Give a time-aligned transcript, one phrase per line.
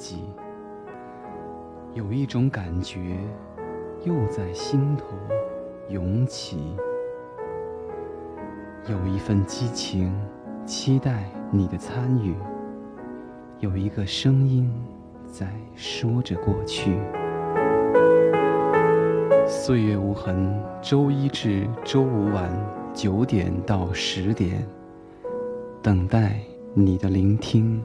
[0.00, 0.24] 己，
[1.92, 3.18] 有一种感觉
[4.02, 5.04] 又在心头
[5.90, 6.74] 涌起，
[8.88, 10.10] 有一份激情
[10.64, 12.34] 期待你的参与，
[13.58, 14.72] 有一个声音
[15.30, 16.96] 在说着过去。
[19.46, 22.50] 岁月无痕，周一至周五晚
[22.94, 24.66] 九点到十点，
[25.82, 26.40] 等待
[26.72, 27.82] 你的聆听。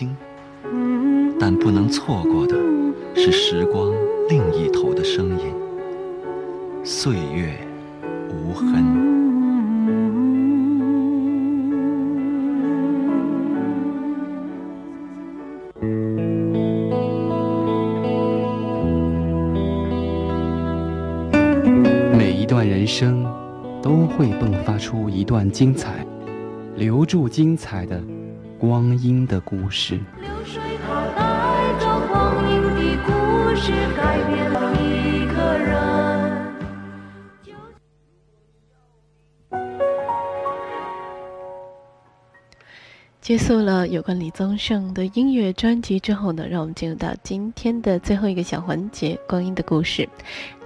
[0.00, 0.16] 的繁星。
[1.38, 2.56] 但不能错过的
[3.14, 3.92] 是时光
[4.28, 5.54] 另一头的声音，
[6.84, 7.54] 岁月
[8.30, 8.84] 无痕。
[22.16, 23.24] 每一段人生
[23.82, 26.06] 都会迸发出一段精彩，
[26.76, 28.00] 留住精彩的
[28.60, 29.98] 光阴的故事。
[33.96, 35.70] 改变了一个人。
[43.22, 50.06] 结束了有关李宗盛的音乐专辑之后呢，让我们进入到今天的最后一个小环节——光阴的故事。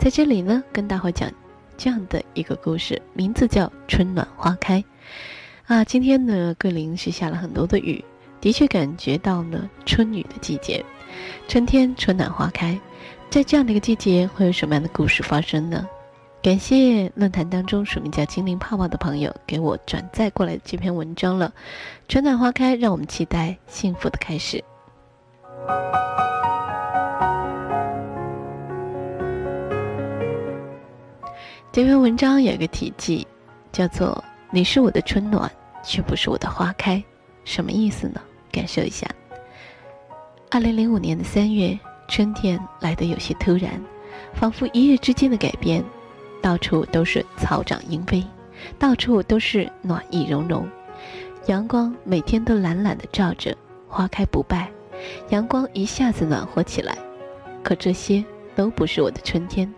[0.00, 1.30] 在这里呢，跟大伙讲
[1.76, 4.80] 这样的一个故事，名字叫《春暖花开》。
[5.66, 8.04] 啊，今天呢，桂林是下了很多的雨，
[8.38, 10.84] 的确感觉到了春雨的季节。
[11.48, 12.78] 春天春暖花开。
[13.30, 15.88] 在这样的一个季节，会有什么样的故事发生呢？
[16.42, 21.50] 感谢论坛当中署名叫“精灵泡泡”的朋友给我转载过来这篇文章了。
[22.08, 24.62] 春暖花开，让我们期待幸福的开始。
[31.72, 33.26] 这篇文章有一个题记，
[33.72, 34.22] 叫做
[34.54, 35.50] “你是我的春暖，
[35.82, 37.02] 却不是我的花开”，
[37.44, 38.20] 什么意思呢？
[38.52, 39.04] 感受一下。
[40.48, 41.76] 二零零五年的三月。
[42.06, 43.82] 春天来得有些突然，
[44.34, 45.82] 仿佛一夜之间的改变。
[46.42, 48.22] 到处都是草长莺飞，
[48.78, 50.68] 到处都是暖意融融。
[51.46, 53.56] 阳光每天都懒懒地照着，
[53.88, 54.70] 花开不败。
[55.30, 56.96] 阳光一下子暖和起来，
[57.62, 58.22] 可这些
[58.54, 59.72] 都不是我的春天。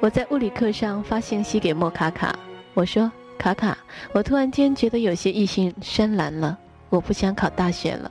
[0.00, 2.34] 我在物理课上发信息给莫卡卡，
[2.72, 3.12] 我说
[3.42, 3.76] ：“卡卡，
[4.12, 6.56] 我突然间觉得有些意兴深蓝了，
[6.88, 8.08] 我不想考大学了。”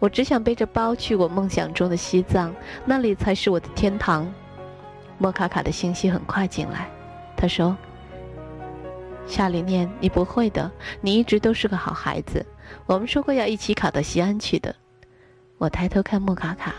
[0.00, 2.52] 我只想背着包去我梦想中的西藏，
[2.84, 4.28] 那里才是我的天堂。
[5.18, 6.88] 莫卡卡的信息很快进来，
[7.36, 7.76] 他说
[9.24, 10.68] ：“夏琳念，你不会的，
[11.00, 12.44] 你一直都是个好孩子。
[12.86, 14.74] 我们说过要一起考到西安去的。”
[15.58, 16.74] 我抬头看莫卡卡，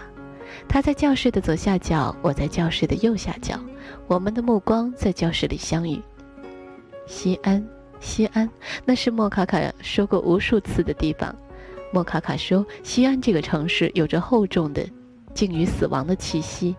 [0.68, 3.58] 他在教室的左下角，我在教室的右下角，
[4.08, 6.02] 我们的目光在教室里相遇。
[7.06, 7.66] 西安，
[8.04, 8.48] 西安，
[8.84, 11.34] 那是莫卡卡说过无数次的地方。
[11.94, 14.86] 莫卡卡说：“西安这个城市有着厚重的
[15.34, 16.76] 近于死亡的气息。”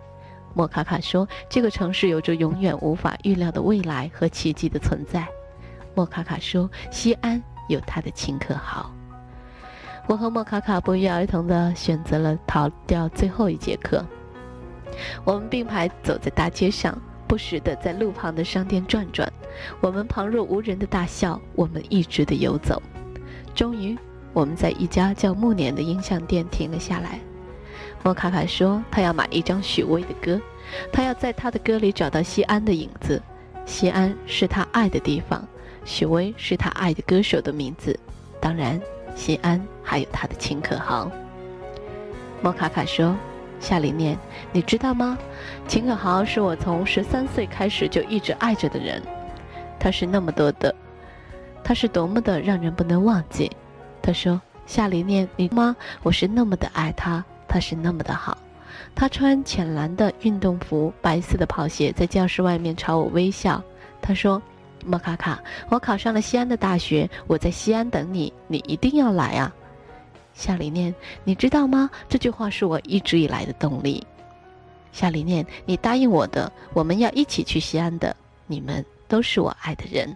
[0.52, 5.26] 莫卡卡说：“这个城市有着永远无法预料的未来和奇迹的存在。”
[5.96, 8.94] 莫卡卡说：“西安有它的秦可豪。”
[10.06, 14.04] 我和莫卡卡不约而同地选择了逃掉最后一节课。
[15.24, 16.96] 我们并排走在大街上，
[17.34, 19.28] 不时地在路旁的商店转转。
[19.80, 22.80] 我们旁若无人的大笑，我们一直的游走。
[23.56, 23.98] 终于。
[24.32, 27.20] 我们在一家叫暮年的音像店停了下来。
[28.04, 30.40] 莫卡卡说：“他要买一张许巍的歌，
[30.92, 33.20] 他要在他的歌里找到西安的影子。
[33.64, 35.46] 西安是他爱的地方，
[35.84, 37.98] 许巍是他爱的歌手的名字。
[38.40, 38.80] 当然，
[39.14, 41.10] 西安还有他的秦可豪。”
[42.42, 43.16] 莫卡卡说
[43.64, 44.18] ：“夏琳念，
[44.52, 45.16] 你知道吗？
[45.66, 49.02] 秦可豪是我从十三岁开始就一直爱着的人。
[49.80, 50.74] 他是那么多的，
[51.64, 53.50] 他是多么的让人不能忘记。”
[54.02, 55.74] 他说：“夏琳念，你妈？
[56.02, 58.36] 我是那么的爱他，他是那么的好。
[58.94, 63.64] 他穿浅蓝的运动服，白色的跑鞋，在教室外面朝我微笑。
[64.02, 64.42] 他说
[64.84, 69.50] ：‘莫卡卡，我考上了西安的大学，我在西安等你，你一定要来啊！’
[70.34, 71.88] 夏琳念，你知道吗？
[72.08, 74.04] 这句话是我一直以来的动力。
[74.92, 78.14] 夏琳念，你答应我的，我们要一起去西安的。
[78.46, 80.14] 你们都是我爱的人。”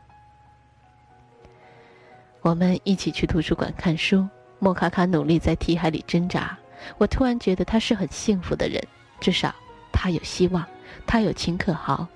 [2.43, 4.27] 我们一起去图书馆看书。
[4.61, 6.59] 莫卡卡努力在题海里挣扎。
[6.97, 8.83] 我突然觉得他是很幸福的人，
[9.21, 9.55] 至少
[9.93, 10.65] 他有希望，
[11.07, 12.07] 他有秦可豪。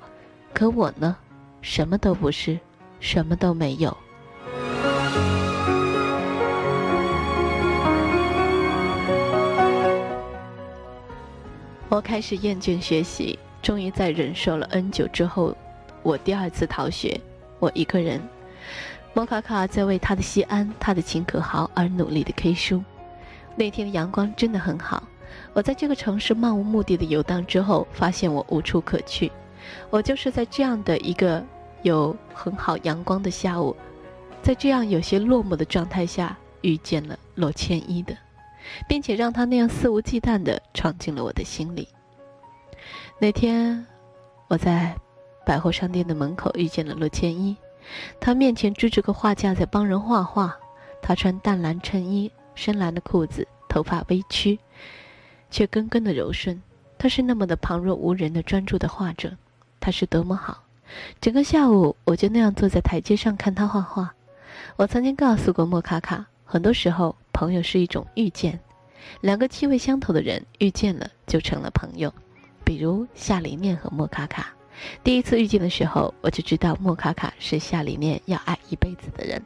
[0.52, 1.16] 可我呢，
[1.60, 2.58] 什么都不是，
[2.99, 3.96] 什么都没有。
[11.93, 15.55] 我开始厌倦学习，终于在忍受了 N 久之后，
[16.03, 17.21] 我第二次逃学。
[17.59, 18.19] 我一个人，
[19.12, 22.83] 莫卡卡在为他的西安、他的秦可豪而努力的 K 书。
[23.56, 25.03] 那天的阳光真的很好。
[25.53, 29.31] 我在这个城市漫无目的的游荡之后，发现我无处可去。
[29.91, 31.45] 我就是在这样的一个
[31.83, 33.77] 有很好阳光的下午，
[34.43, 38.17] 在这样有些落寞的状态下，遇见了罗千一的，
[38.88, 41.88] 并且让他那样肆无忌惮的闯进了我的心里。
[43.19, 43.87] 那天，
[44.49, 44.97] 我在。
[45.44, 47.56] 百货商店的门口遇见了洛千依，
[48.20, 50.56] 他面前支着个画架在帮人画画。
[51.03, 54.56] 他穿淡蓝衬衣、深蓝的裤子，头发微曲，
[55.50, 56.62] 却根根的柔顺。
[56.97, 59.37] 他是那么的旁若无人的专注的画着，
[59.81, 60.62] 他是多么好。
[61.20, 64.14] 整个下午我就那样坐在台阶上看他画画。
[64.76, 68.56] 我曾经告诉过莫卡卡，很多时候朋友是一种遇见，
[69.21, 72.15] 两个气味相投的人遇见了就成了朋友，
[72.65, 74.55] 比如夏琳念和莫卡卡。
[75.03, 79.44] 第一次遇见的时候，我就知道莫卡卡是夏里面要爱一辈子的人，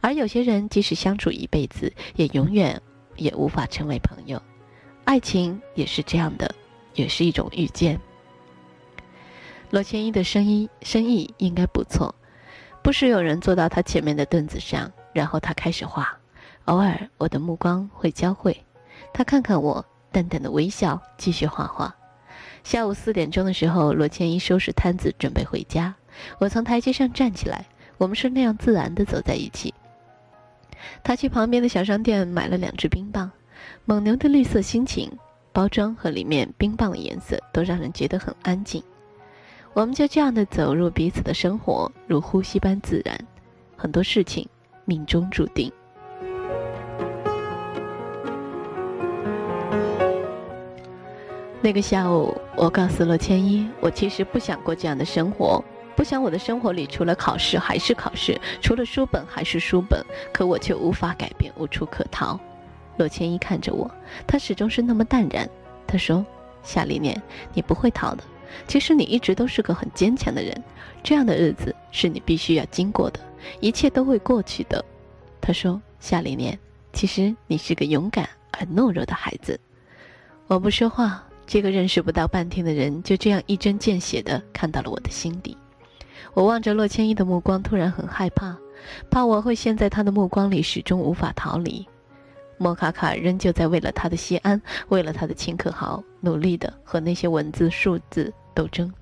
[0.00, 2.80] 而有些人即使相处一辈子，也永远
[3.16, 4.40] 也无法成为朋友。
[5.04, 6.54] 爱情也是这样的，
[6.94, 8.00] 也是一种遇见。
[9.68, 12.14] 罗千一的生意生意应该不错，
[12.82, 16.18] 不时有人坐到他前面的凳子上，然后他开始画。
[16.66, 18.64] 偶尔我的目光会交汇，
[19.12, 21.94] 他看看我，淡淡的微笑，继续画画。
[22.64, 25.94] 下午四点钟的时候，罗千一收拾摊子准备回家。
[26.38, 27.64] 我从台阶上站起来，
[27.98, 29.72] 我们是那样自然的走在一起。
[31.04, 33.30] 他去旁边的小商店买了两支冰棒，
[33.84, 35.10] 蒙牛的绿色心情
[35.52, 38.82] 包装和里面冰棒的颜色都让人觉得很安静。
[39.72, 43.16] 我们就这样的走入彼此的生活，如呼吸般自然。
[43.76, 44.48] 很多事情
[44.84, 45.70] 命中注定。
[51.66, 55.60] 那个下午，我告诉了千一，我其实不想过这样的生活，
[55.96, 60.00] 不想我的生活里除了考试还是考试，除了书本还是书本，
[60.32, 62.38] 可我却无法改变，无处可逃。
[62.98, 63.90] 洛千一看着我，
[64.28, 65.50] 他始终是那么淡然。
[65.88, 66.24] 他说
[66.62, 67.20] ：“夏丽念，
[67.52, 68.22] 你不会逃的。
[68.68, 70.62] 其实你一直都是个很坚强的人，
[71.02, 73.18] 这样的日子是你必须要经过的，
[73.58, 74.84] 一切都会过去的。”
[75.42, 76.56] 他说：“夏丽念，
[76.92, 79.58] 其实你是个勇敢而懦弱的孩子。”
[80.46, 81.25] 我不说话。
[81.46, 85.56] 这个认识不到半天的人，就这样一针见血地看到了我的心底。
[86.34, 88.56] 我望着洛千依的目光，突然很害怕，
[89.10, 91.86] 怕我会陷在他的目光里，始终无法逃离。
[92.58, 98.92] 莫卡卡仍旧在为了他的西安，为了他的秦可豪，努力地和那些文字数字斗争。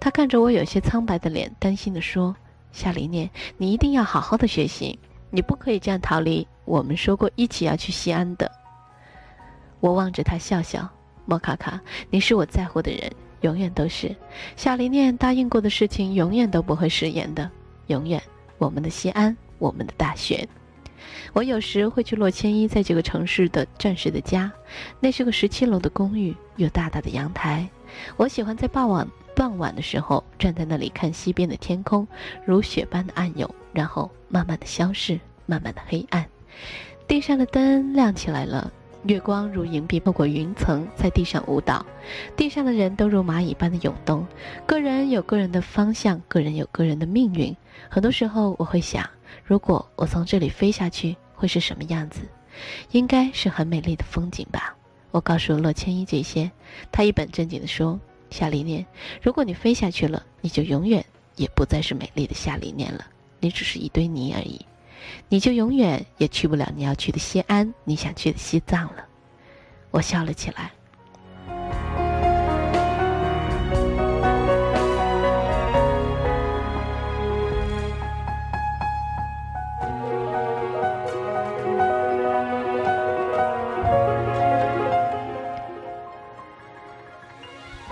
[0.00, 2.34] 他看着我有些苍白的脸，担心地说
[2.72, 4.98] ：“夏琳念，你一定要好好的学习，
[5.30, 6.46] 你不可以这样逃离。
[6.64, 8.50] 我们说过一起要去西安的。”
[9.80, 10.88] 我望着他笑笑。
[11.26, 11.80] 莫卡卡，
[12.10, 13.10] 你是我在乎的人，
[13.40, 14.14] 永远都是。
[14.56, 17.50] 夏琳念答应过的事情，永远都不会食言的，
[17.86, 18.22] 永远。
[18.58, 20.48] 我们的西安，我们的大学。
[21.32, 24.50] 我有时会去洛千依在这个城市的暂时的家，
[25.00, 27.68] 那是个十七楼的公寓，有大大的阳台。
[28.16, 32.06] 我喜欢在傍晚傍晚的时候站在那里看西边的天空，
[32.46, 36.24] 如雪般的暗涌，然后慢慢的消逝，慢慢的黑暗。
[37.06, 38.72] 地上的灯亮起来了。
[39.06, 41.84] 月光如银币透过云层，在地上舞蹈，
[42.36, 44.26] 地上的人都如蚂蚁般的涌动。
[44.66, 47.54] 个人有个人的方向，个人有个人的命运。
[47.90, 49.08] 很多时候，我会想，
[49.44, 52.22] 如果我从这里飞下去，会是什么样子？
[52.92, 54.74] 应该是很美丽的风景吧。
[55.10, 56.50] 我告诉洛千依这些，
[56.90, 58.86] 他一本正经地说：“夏丽念，
[59.20, 61.04] 如果你飞下去了，你就永远
[61.36, 63.04] 也不再是美丽的夏丽念了，
[63.38, 64.64] 你只是一堆泥而已。”
[65.28, 69.04] 你就永远也去不了你要去的西安，你想去的西藏了。
[69.90, 70.70] 我笑了起来。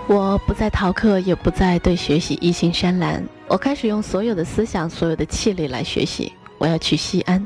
[0.05, 3.23] 我不再逃课，也不再对学习一心山蓝。
[3.47, 6.33] 我开始用所有的思想、所有的气力来学习。
[6.63, 7.45] 我要去西安。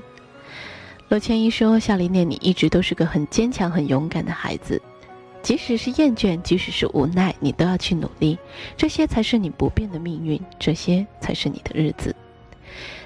[1.10, 4.80] 罗千一说：“夏琳念，你一直都是个很坚强、很勇敢的孩子，
[5.42, 8.38] 即使是厌倦，即使是无奈，你都要去努力。
[8.78, 12.16] 这些才是你不变的命运，这些才是你的日子。”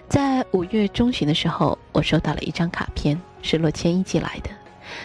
[0.09, 4.49] 在五月中旬的时候，我收到了一张卡片，是罗千一寄来的。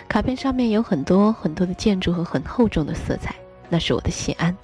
[0.08, 3.32] 卡片上面有很多很多的建筑和很厚重的色彩，
[3.68, 4.56] 那是我的西安。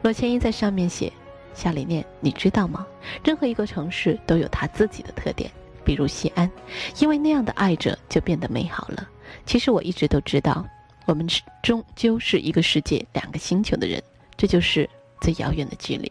[0.00, 1.12] 罗千一在上面写
[1.52, 2.86] ：“夏琳念，你知道吗？
[3.22, 5.50] 任何一个城市都有它自己的特点。”
[5.84, 6.50] 比如西安，
[6.98, 9.08] 因为那样的爱着就变得美好了。
[9.46, 10.66] 其实我一直都知道，
[11.06, 11.26] 我们
[11.62, 14.02] 终究是一个世界、两个星球的人，
[14.36, 14.88] 这就是
[15.20, 16.10] 最遥远的距离。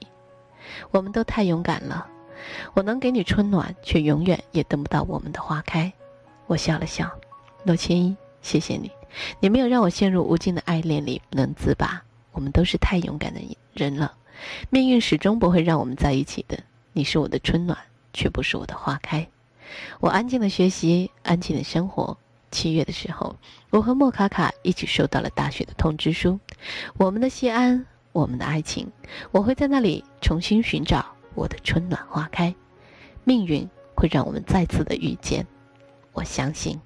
[0.91, 2.07] 我们都太勇敢了，
[2.73, 5.91] 我能给你春暖，却永远也等不到我们的花开。
[6.47, 7.09] 我笑了笑，
[7.63, 8.91] 洛千依，谢谢你，
[9.39, 12.01] 你没有让我陷入无尽的爱恋里不能自拔。
[12.31, 13.39] 我们都是太勇敢的
[13.73, 14.13] 人了，
[14.69, 16.57] 命运始终不会让我们在一起的。
[16.93, 17.77] 你是我的春暖，
[18.13, 19.27] 却不是我的花开。
[19.99, 22.17] 我安静的学习，安静的生活。
[22.51, 23.35] 七月的时候，
[23.69, 26.37] 我和莫卡卡一起收到了大学的通知书。
[26.97, 28.91] 我们的西安，我们的爱情，
[29.31, 32.53] 我会在那里重新寻找我的春暖花开。
[33.23, 35.47] 命运会让我们再次的遇见，
[36.11, 36.77] 我相信。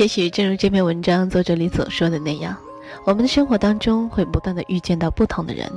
[0.00, 2.56] 也许正如这篇文章作者里所说的那样，
[3.04, 5.70] 我们的生活当中会不断的遇见到不同的人。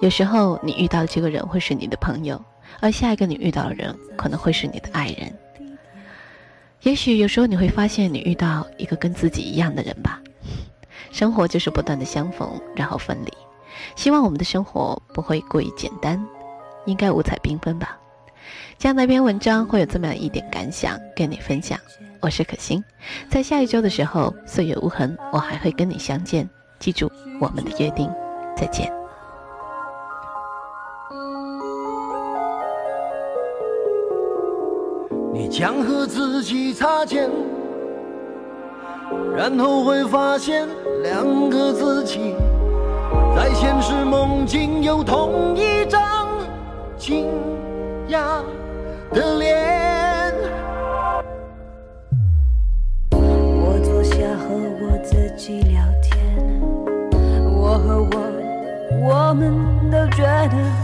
[0.00, 2.42] 有时候你遇到的这个人会是你的朋友，
[2.80, 5.30] 而下一个你遇到的人可能会是你的爱人。
[6.84, 10.22] 也许有时候你会发现你遇到一个跟自己一样的人吧。
[11.12, 13.32] 生活就是不断的相逢，然后分离。
[13.94, 16.18] 希望我们的生活不会过于简单，
[16.86, 17.98] 应该五彩缤纷吧。
[18.78, 21.78] 这样的一篇文章会有这么样一点感想跟你分享。
[22.24, 22.82] 我是可心，
[23.28, 26.48] 在下一周的时候，岁月无痕，我还会跟你相见。
[26.78, 28.10] 记住我们的约定，
[28.56, 28.90] 再见。
[35.34, 37.30] 你将和自己擦肩，
[39.36, 40.66] 然后会发现
[41.02, 42.34] 两个自己，
[43.36, 46.26] 在现实梦境有同一张
[46.96, 47.30] 惊
[48.08, 48.40] 讶
[49.12, 49.83] 的脸。
[60.52, 60.83] 我